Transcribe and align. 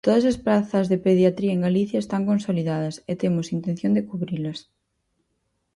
Todas 0.07 0.25
as 0.31 0.41
prazas 0.45 0.85
de 0.91 1.01
Pediatría 1.07 1.53
en 1.55 1.61
Galicia 1.67 1.99
están 2.03 2.21
consolidadas, 2.31 2.95
e 3.11 3.13
temos 3.21 3.47
intención 3.57 3.91
de 3.93 4.05
cubrilas. 4.09 4.59